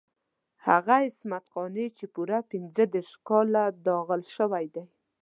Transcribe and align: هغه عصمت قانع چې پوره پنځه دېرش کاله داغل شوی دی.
هغه 0.67 0.95
عصمت 1.07 1.43
قانع 1.55 1.87
چې 1.97 2.05
پوره 2.13 2.39
پنځه 2.51 2.83
دېرش 2.93 3.11
کاله 3.27 3.63
داغل 3.85 4.21
شوی 4.35 4.65
دی. 4.73 4.83